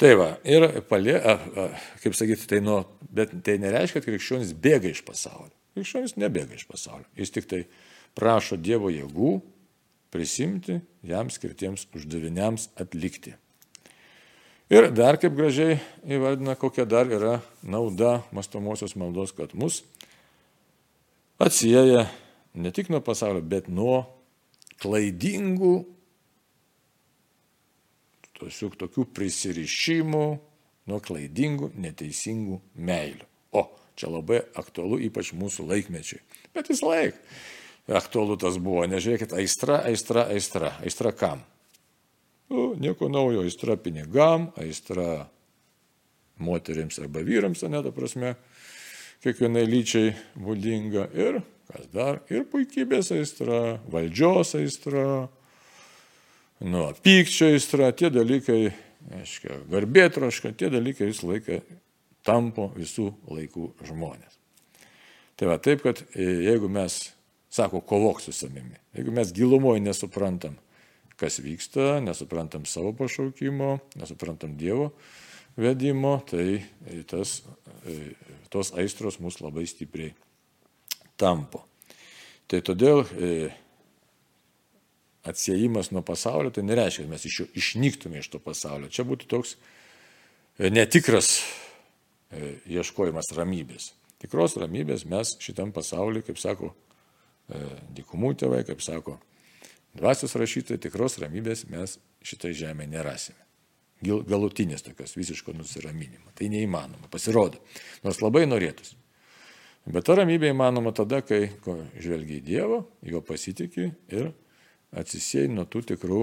[0.00, 1.64] Tai va, ir palė, a, a,
[2.00, 5.52] kaip sakyti, tai, nu, bet tai nereiškia, kad krikščionis bėga iš pasaulio.
[5.76, 7.08] Krikščionis nebėga iš pasaulio.
[7.16, 7.62] Jis tik tai
[8.16, 9.34] prašo Dievo jėgų
[10.10, 13.34] prisimti jam skirtiems uždaviniams atlikti.
[14.70, 19.80] Ir dar kaip gražiai įvardina, kokia dar yra nauda mastomosios maldos, kad mus
[21.42, 22.04] atsieja
[22.54, 24.04] ne tik nuo pasaulio, bet nuo
[24.80, 25.74] klaidingų,
[28.38, 30.26] tiesiog tokių prisirišimų,
[30.90, 33.26] nuo klaidingų, neteisingų meilių.
[33.58, 33.66] O,
[33.98, 36.22] čia labai aktualu, ypač mūsų laikmečiai.
[36.54, 37.18] Bet vis laik
[37.96, 40.74] aktualu tas buvo, nežiūrėkit, aistra, aistra, aistra.
[40.84, 41.42] Aistra kam?
[42.50, 45.28] Nu, nieko naujo, aistra pinigam, aistra
[46.40, 48.34] moteriams arba vyrams, ne ta prasme,
[49.24, 55.04] kiekvienai lyčiai būdinga ir, kas dar, ir puikybės aistra, valdžios aistra,
[56.64, 58.62] nu, pykčio aistra, tie dalykai,
[59.20, 61.60] aiškiai, garbėtroška, tie dalykai visą laiką
[62.26, 64.38] tampo visų laikų žmonės.
[65.40, 66.98] Tai va taip, kad e, jeigu mes,
[67.50, 70.56] sako, kovok su savimi, jeigu mes gilumoje nesuprantam,
[71.20, 74.90] kas vyksta, nesuprantam savo pašaukimo, nesuprantam Dievo
[75.56, 76.62] vedimo, tai
[77.06, 77.42] tas
[77.86, 78.14] e,
[78.48, 80.14] tos aistros mus labai stipriai
[81.20, 81.64] tampo.
[82.50, 83.50] Tai todėl e,
[85.26, 88.88] atsiejimas nuo pasaulio tai nereiškia, kad mes iš jo išnyktume iš to pasaulio.
[88.88, 89.56] Čia būtų toks
[90.58, 91.40] e, netikras
[92.70, 93.90] ieškojimas ramybės.
[94.22, 96.70] Tikros ramybės mes šitam pasauliu, kaip sako
[97.96, 99.18] dikumų tėvai, kaip sako
[99.98, 103.40] dvasios rašytojai, tikros ramybės mes šitai žemė nerasime
[104.00, 106.32] galutinės tokios visiško nusiraminimo.
[106.34, 107.60] Tai neįmanoma, pasirodo.
[108.04, 108.96] Nors labai norėtųsi.
[109.90, 111.50] Bet ta ramybė įmanoma tada, kai
[112.00, 114.30] žvelgia į Dievą, jo pasitikė ir
[114.96, 116.20] atsisėjai nuo tų tikrų,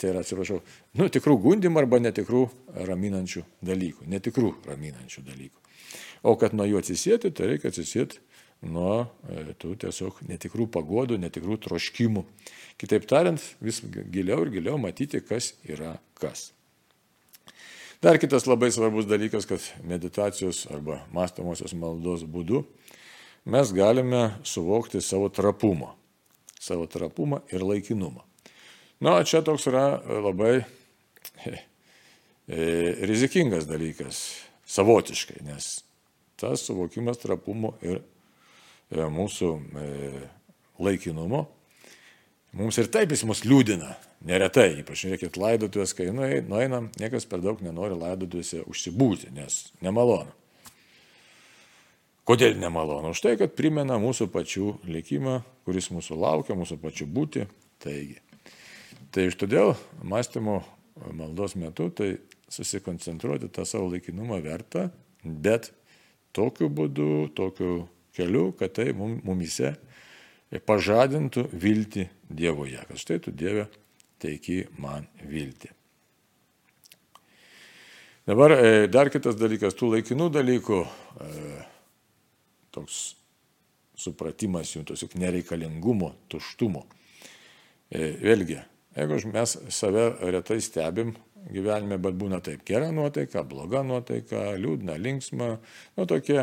[0.00, 0.58] tai yra, atsiprašau,
[0.98, 2.42] nu, tikrų gundimų arba netikrų
[2.88, 5.62] raminančių dalykų, netikrų raminančių dalykų.
[6.26, 8.22] O kad nuo jų atsisėti, tai reikia atsisėti
[8.66, 12.24] nuo e, tų tiesiog netikrų pagodų, netikrų troškimų.
[12.78, 16.50] Kitaip tariant, vis giliau ir giliau matyti, kas yra kas.
[18.02, 22.62] Dar kitas labai svarbus dalykas, kad meditacijos arba mąstamosios maldos būdu
[23.48, 25.94] mes galime suvokti savo trapumą.
[26.60, 28.22] Savo trapumą ir laikinumą.
[29.00, 30.60] Na, čia toks yra labai
[31.46, 31.58] e,
[33.06, 34.22] rizikingas dalykas,
[34.66, 35.78] savotiškai, nes
[36.38, 38.17] tas suvokimas trapumo ir e,
[38.90, 39.86] mūsų e,
[40.80, 41.44] laikinumo,
[42.56, 43.92] mums ir taip jis mus liūdina,
[44.24, 50.32] neretai, ypač reikia laidotuvės, kai nueinam, niekas per daug nenori laidotuvėse užsibūti, nes nemalonu.
[52.28, 53.14] Kodėl nemalonu?
[53.14, 57.46] Už tai, kad primena mūsų pačių likimą, kuris mūsų laukia, mūsų pačių būti.
[57.80, 58.18] Taigi.
[59.14, 59.72] Tai iš todėl
[60.04, 60.58] mąstymo
[61.16, 62.18] maldos metu tai
[62.52, 64.90] susikoncentruoti tą savo laikinumą verta,
[65.24, 65.70] bet
[66.36, 67.86] tokiu būdu, tokiu
[68.18, 69.76] keliu, kad tai mumise
[70.66, 73.68] pažadintų viltį Dievoje, kad štai tu Dieve
[74.20, 75.70] teiki man viltį.
[78.28, 80.82] Dabar e, dar kitas dalykas, tų laikinų dalykų.
[81.24, 81.52] E,
[82.76, 82.98] toks
[83.98, 86.84] supratimas jų tiesiog nereikalingumo, tuštumo.
[87.88, 88.58] E, vėlgi,
[88.98, 91.14] jeigu mes save retai stebim
[91.48, 95.54] gyvenime, bet būna taip, gera nuotaika, bloga nuotaika, liūdna, linksma,
[95.96, 96.42] nu tokie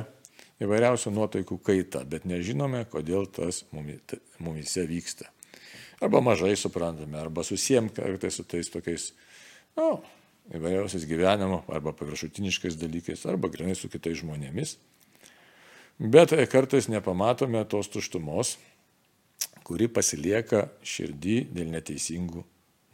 [0.63, 5.29] įvairiausių nuotaikų kaita, bet nežinome, kodėl tas mumise vyksta.
[6.03, 9.09] Arba mažai suprantame, arba susiem kartais su tais tokiais,
[9.79, 9.99] nu,
[10.55, 14.75] įvairiausiais gyvenimo arba paviršutiniškais dalykais, arba grinai su kitais žmonėmis.
[15.99, 18.57] Bet kartais nepamatome tos tuštumos,
[19.65, 22.43] kuri pasilieka širdį dėl neteisingų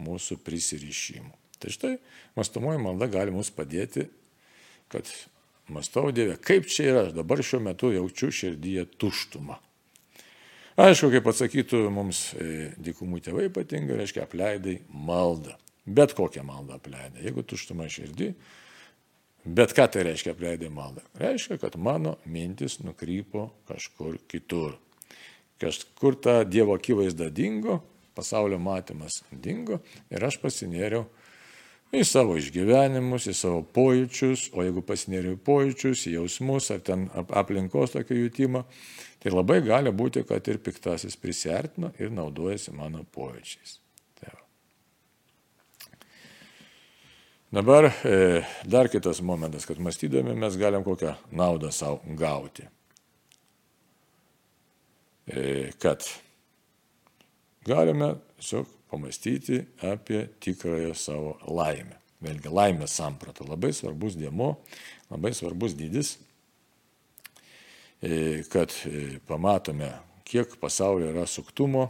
[0.02, 1.34] mūsų prisirišimų.
[1.62, 1.96] Tai štai
[2.38, 4.08] mastomoji malda gali mums padėti,
[4.90, 5.10] kad
[5.74, 9.58] mastau Dieve, kaip čia yra, aš dabar šiuo metu jaučiu širdyje tuštumą.
[10.82, 15.58] Aišku, kaip atsakytų mums e, dikumų tėvai ypatingai, reiškia apleidai maldą.
[15.86, 17.26] Bet kokią maldą apleidai.
[17.26, 18.32] Jeigu tuštuma širdį,
[19.46, 21.02] Bet ką tai reiškia apleidai maldą?
[21.18, 24.76] Reiškia, kad mano mintis nukrypo kažkur kitur.
[25.62, 27.80] Kažkur ta Dievo akivaizda dingo,
[28.14, 29.80] pasaulio matymas dingo
[30.14, 31.08] ir aš pasinėriau
[31.92, 37.10] į savo išgyvenimus, į savo pojūčius, o jeigu pasinėriau į pojūčius, į jausmus ar ten
[37.14, 38.64] aplinkos tokį jutimą,
[39.22, 43.82] tai labai gali būti, kad ir piktasis prisertino ir naudojasi mano pojūčiais.
[47.52, 52.64] Dabar e, dar kitas momentas, kad mąstydami mes galim kokią naudą savo gauti.
[55.28, 56.06] E, kad
[57.68, 61.98] galime tiesiog pamastyti apie tikrąją savo laimę.
[62.22, 64.52] Vėlgi laimės samprata labai svarbus dėmo,
[65.10, 66.14] labai svarbus dydis,
[68.04, 68.76] e, kad
[69.28, 69.90] pamatome,
[70.28, 71.88] kiek pasaulyje yra suktumo,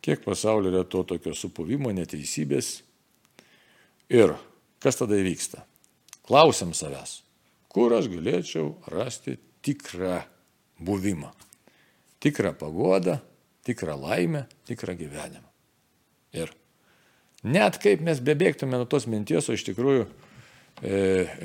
[0.00, 2.78] kiek pasaulyje yra to tokio supuvimo, neteisybės
[4.08, 4.32] ir
[4.84, 5.62] Kas tada įvyksta?
[6.28, 7.22] Klausim savęs,
[7.72, 10.18] kur aš galėčiau rasti tikrą
[10.84, 11.30] buvimą,
[12.20, 13.14] tikrą pagodą,
[13.64, 15.53] tikrą laimę, tikrą gyvenimą.
[16.34, 16.52] Ir
[17.46, 21.00] net kaip mes bebėgtume nuo tos minties, o iš tikrųjų e,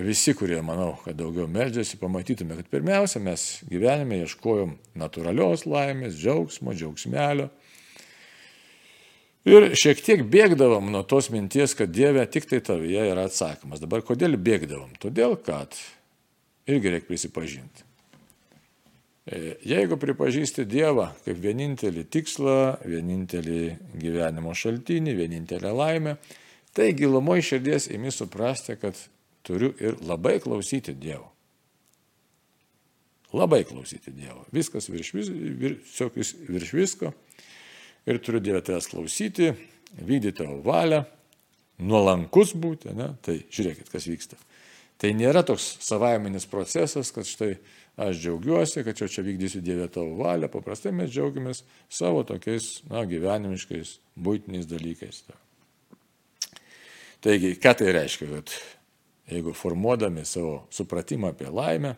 [0.06, 6.75] visi, kurie manau, kad daugiau meldžiasi, pamatytume, kad pirmiausia mes gyvenime ieškojom natūralios laimės, džiaugsmo,
[6.78, 7.49] džiaugsmelio,
[9.47, 13.80] Ir šiek tiek bėgdavom nuo tos minties, kad Dieve tik tai tavyje yra atsakymas.
[13.80, 14.91] Dabar kodėl bėgdavom?
[14.99, 15.78] Todėl, kad
[16.69, 17.88] irgi reikia prisipažinti.
[19.29, 23.61] E, jeigu pripažįsti Dievą kaip vienintelį tikslą, vienintelį
[24.01, 26.15] gyvenimo šaltinį, vienintelę laimę,
[26.73, 28.97] tai gilumoje širdies imi suprasti, kad
[29.45, 31.27] turiu ir labai klausyti Dievo.
[33.37, 34.47] Labai klausyti Dievo.
[34.55, 37.13] Viskas virš, vis, virš, virš visko
[38.09, 39.51] ir turiu Dievę tavęs klausyti,
[39.99, 41.03] vykdyti tavo valią,
[41.85, 43.13] nuolankus būti, ne?
[43.21, 44.39] tai žiūrėkit, kas vyksta.
[44.99, 47.53] Tai nėra toks savaiminis procesas, kad štai
[47.99, 53.03] aš džiaugiuosi, kad jau čia vykdysiu Dievę tavo valią, paprastai mes džiaugiamės savo tokiais, na,
[53.09, 55.23] gyvenimiškais, būtiniais dalykais.
[57.19, 58.53] Taigi, ką tai reiškia, kad
[59.29, 61.95] jeigu formuodami savo supratimą apie laimę,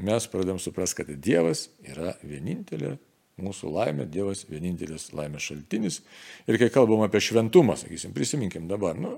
[0.00, 2.94] mes pradėm suprasti, kad Dievas yra vienintelė
[3.40, 6.00] mūsų laimė, Dievas vienintelis laimės šaltinis.
[6.46, 9.16] Ir kai kalbam apie šventumą, sakysim, prisiminkim dabar, nu,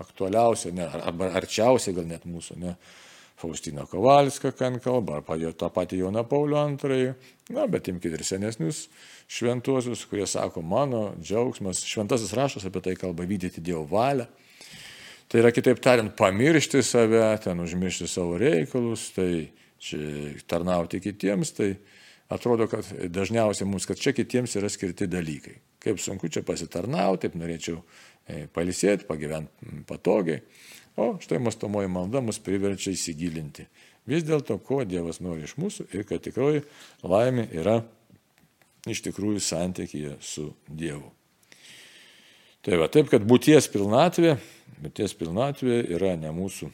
[0.00, 2.74] aktualiausia, ne, arba arčiausiai gal net mūsų, ne,
[3.40, 7.14] Faustina Kovalska, ką kalba, arba tą patį Joną Paulių II,
[7.56, 8.84] na, bet imkite ir senesnius
[9.30, 14.26] šventuosius, kurie sako, mano džiaugsmas, šventasis raštas apie tai kalba vykdyti Dievo valią.
[15.30, 19.46] Tai yra kitaip tariant, pamiršti save, ten užmiršti savo reikalus, tai
[19.80, 21.68] čia tarnauti kitiems, tai
[22.34, 25.54] atrodo, kad dažniausiai mums, kad čia kitiems yra skirti dalykai.
[25.80, 30.42] Kaip sunku čia pasitarnauti, taip norėčiau e, palisėti, pagyventi patogiai.
[31.00, 33.64] O štai mastomoji malda mus priverčia įsigilinti.
[34.10, 36.60] Vis dėlto, ko Dievas nori iš mūsų ir kad tikroji
[37.06, 37.78] laimė yra
[38.90, 41.08] iš tikrųjų santykėje su Dievu.
[42.60, 44.34] Tai va, taip, kad būties pilnatvė,
[44.84, 46.68] būties pilnatvė yra ne mūsų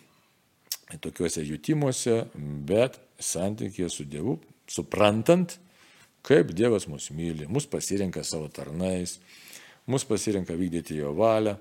[1.03, 2.25] tokiuose jutimuose,
[2.67, 5.55] bet santykėje su Dievu, suprantant,
[6.27, 9.21] kaip Dievas mus myli, mus pasirenka savo tarnais,
[9.87, 11.55] mus pasirenka vykdyti jo valią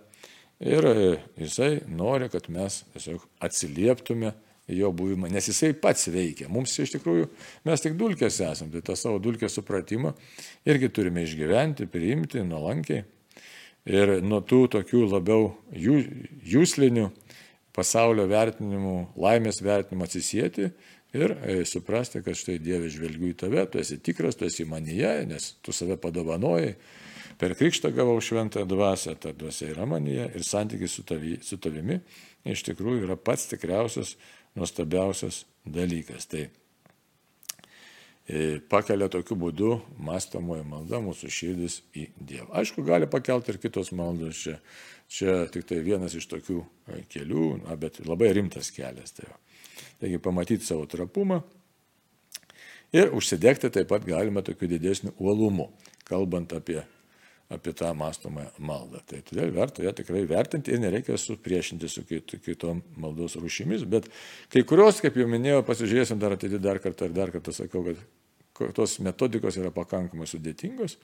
[0.63, 0.87] Ir
[1.35, 4.31] jisai nori, kad mes tiesiog atsilieptume
[4.71, 6.47] jo buvimą, nes jisai pats veikia.
[6.49, 7.27] Mums iš tikrųjų,
[7.67, 10.15] mes tik dulkės esame, tai tą savo dulkės supratimą
[10.65, 13.03] irgi turime išgyventi, priimti nuolankiai.
[13.85, 17.09] Ir nuo tų tokių labiau jūslinių
[17.75, 20.71] pasaulio vertinimų, laimės vertinimų atsisėti
[21.15, 25.11] ir e, suprasti, kad štai Dieve žvelgiu į tave, tu esi tikras, tu esi manyje,
[25.29, 26.73] nes tu save padovanojai
[27.39, 31.99] Per krikštą gavau šventąją dvasę, ta dvasia yra manyje ir santykis su, tavi, su tavimi
[32.47, 34.15] iš tikrųjų yra pats tikriausias,
[34.55, 36.29] nuostabiausias dalykas.
[36.31, 36.45] Tai
[38.29, 42.51] e, pakelia tokiu būdu mąstamoji malda mūsų širdis į Dievą.
[42.61, 44.59] Aišku, gali pakelti ir kitos maldos čia.
[45.05, 49.13] Čia tik tai vienas iš tokių e, kelių, na, bet labai rimtas kelias.
[49.13, 49.37] Tai va.
[50.01, 51.43] Taigi pamatyti savo trapumą
[52.95, 55.69] ir užsidegti taip pat galima tokiu didesniu uolumu,
[56.09, 56.81] kalbant apie
[57.49, 58.99] apie tą mąstomą maldą.
[59.05, 64.10] Tai todėl verta ją tikrai vertinti ir nereikia supriešinti su kitom maldos rūšimis, bet
[64.53, 68.73] kai kurios, kaip jau minėjau, pasižiūrėsim dar atidį dar kartą ir dar kartą sakau, kad
[68.73, 70.97] tos metodikos yra pakankamai sudėtingos.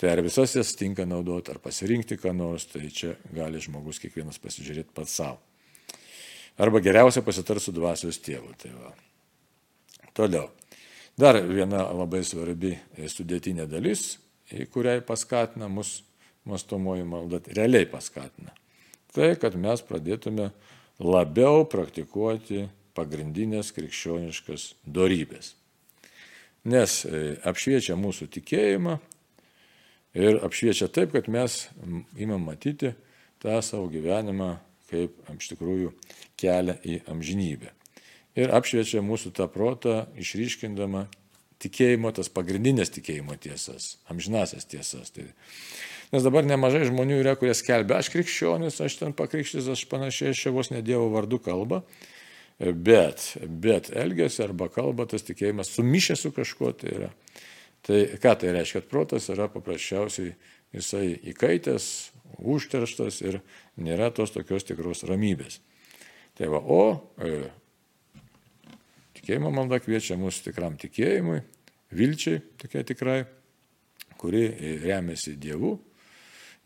[0.00, 4.40] Tai ar visas jas tinka naudoti, ar pasirinkti ką nors, tai čia gali žmogus kiekvienas
[4.40, 5.40] pasižiūrėti pats savo.
[6.60, 8.52] Arba geriausia pasitart su dvasios tėvu.
[8.60, 8.92] Tai va.
[10.16, 10.50] Toliau.
[11.20, 12.74] Dar viena labai svarbi
[13.08, 14.18] sudėtinė dalis
[14.72, 16.00] kuriai paskatina mus
[16.44, 18.52] mastomoji malda, realiai paskatina.
[19.14, 20.50] Tai, kad mes pradėtume
[21.02, 25.54] labiau praktikuoti pagrindinės krikščioniškas darybės.
[26.70, 28.98] Nes e, apšviečia mūsų tikėjimą
[30.20, 31.62] ir apšviečia taip, kad mes
[32.20, 32.92] imam matyti
[33.40, 34.56] tą savo gyvenimą
[34.90, 35.92] kaip iš tikrųjų
[36.40, 37.70] kelią į amžinybę.
[38.38, 41.06] Ir apšviečia mūsų tą protą, išryškindama
[41.60, 45.12] tikėjimo, tas pagrindinės tikėjimo tiesas, amžinasias tiesas.
[45.14, 45.26] Tai,
[46.14, 50.46] nes dabar nemažai žmonių yra, kurie skelbia, aš krikščionis, aš ten pakrikštis, aš panašiai, aš
[50.46, 51.82] čia vos ne Dievo vardu kalba,
[52.60, 57.10] bet, bet elgesi arba kalba tas tikėjimas sumišę su kažkuo tai yra.
[57.86, 60.34] Tai ką tai reiškia, kad protas yra paprasčiausiai
[60.76, 61.86] jisai įkaitęs,
[62.38, 63.40] užterštas ir
[63.80, 65.60] nėra tos tokios tikros ramybės.
[66.36, 66.82] Tai va, o
[67.20, 67.48] e,
[69.20, 71.42] Tikėjimo malda kviečia mus tikram tikėjimui,
[71.92, 73.18] vilčiai tokia tikrai,
[74.20, 74.46] kuri
[74.80, 75.74] remiasi Dievu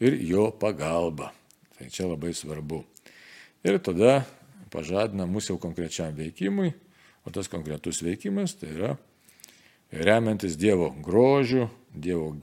[0.02, 1.32] ir jo pagalba.
[1.74, 2.84] Tai čia labai svarbu.
[3.66, 4.20] Ir tada
[4.70, 6.70] pažadina mūsų jau konkrečiam veikimui,
[7.26, 8.92] o tas konkretus veikimas tai yra
[9.94, 12.36] remiantis Dievo grožiu, Dievo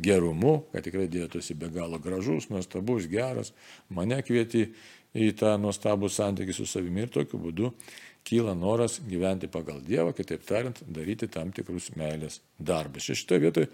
[0.00, 3.54] gerumu, kad tikrai Dievas esi be galo gražus, nuostabus, geras,
[3.88, 4.66] mane kvieti
[5.16, 7.72] į tą nuostabų santykį su savimi ir tokiu būdu
[8.26, 13.08] kyla noras gyventi pagal Dievą, kitaip tariant, daryti tam tikrus meilės darbus.
[13.08, 13.70] Šitoje vietoje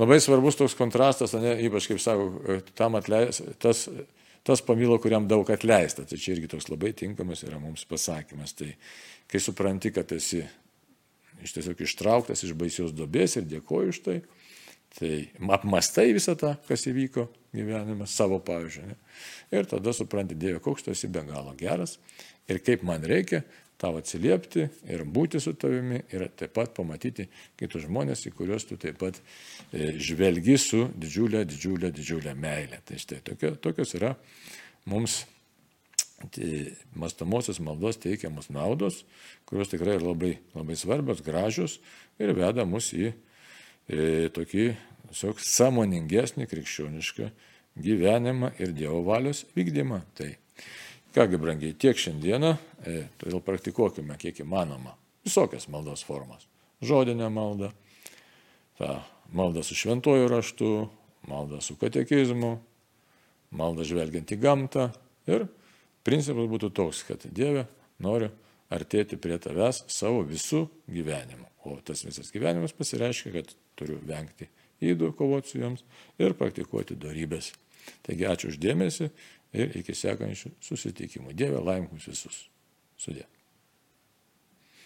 [0.00, 3.84] labai svarbus toks kontrastas, ne, ypač kaip sako, tam atleis, tas,
[4.46, 6.06] tas pamilo, kuriam daug atleista.
[6.08, 8.56] Tai čia irgi toks labai tinkamas yra mums pasakymas.
[8.58, 8.70] Tai
[9.30, 10.44] kai supranti, kad esi
[11.42, 14.18] iš tiesiog ištrauktas iš baisios dobės ir dėkoju už tai,
[14.94, 15.14] tai
[15.56, 18.84] apmastai visą tą, kas įvyko gyvenime, savo pavyzdžių.
[18.88, 18.98] Ne?
[19.52, 21.98] Ir tada supranti, Dieve, koks tu esi be galo geras
[22.50, 23.42] ir kaip man reikia
[23.82, 27.26] tau atsiliepti ir būti su tavimi ir taip pat pamatyti
[27.58, 29.18] kitus žmonės, į kuriuos tu taip pat
[29.72, 32.78] e, žvelgi su didžiulė, didžiulė, didžiulė meilė.
[32.86, 34.14] Tai štai tokios, yra
[34.86, 35.24] mums
[36.30, 39.00] tai mastamosios maldos teikiamos naudos,
[39.50, 41.80] kurios tikrai yra labai, labai svarbios, gražios
[42.22, 44.68] ir veda mus į e, tokį
[45.12, 47.28] tiesiog samoningesnį krikščionišką
[47.76, 50.00] gyvenimą ir Dievo valios vykdymą.
[50.14, 50.32] Tai
[51.12, 52.54] Kągi, brangiai, tiek šiandieną,
[52.88, 54.94] e, todėl praktikuokime kiek įmanoma
[55.26, 56.46] visokias maldos formas.
[56.80, 57.68] Žodinę maldą,
[58.78, 58.94] tą
[59.36, 60.70] maldą su šventuoju raštu,
[61.28, 62.54] maldą su katekizmu,
[63.52, 64.88] maldą žvelgiant į gamtą.
[65.28, 65.46] Ir
[66.02, 67.66] principas būtų toks, kad Dieve
[68.00, 68.32] noriu
[68.72, 71.44] artėti prie tavęs savo visų gyvenimu.
[71.68, 74.48] O tas visas gyvenimas pasireiškia, kad turiu vengti
[74.82, 75.84] įdų, kovoti su joms
[76.18, 77.52] ir praktikuoti darybės.
[78.06, 79.10] Taigi ačiū uždėmesi
[79.58, 81.36] ir iki sekančių susitikimų.
[81.36, 82.44] Dieve laimkus visus.
[83.00, 83.26] Sudė.